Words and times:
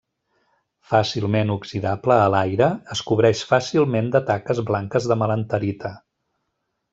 Fàcilment 0.93 1.51
oxidable 1.55 2.17
a 2.21 2.25
l’aire, 2.35 2.69
es 2.95 3.03
cobreix 3.11 3.43
fàcilment 3.51 4.09
de 4.17 4.23
taques 4.31 4.63
blanques 4.71 5.09
de 5.13 5.19
melanterita. 5.25 5.95